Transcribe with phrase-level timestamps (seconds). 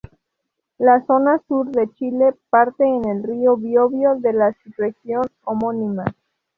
[0.79, 6.05] La zona sur de Chile parte en el río Biobío, de la región homónima.